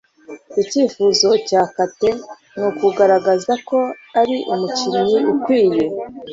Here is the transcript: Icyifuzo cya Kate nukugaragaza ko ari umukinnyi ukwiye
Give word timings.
Icyifuzo 0.61 1.29
cya 1.47 1.61
Kate 1.75 2.09
nukugaragaza 2.57 3.53
ko 3.67 3.79
ari 4.21 4.35
umukinnyi 4.53 5.17
ukwiye 5.33 5.81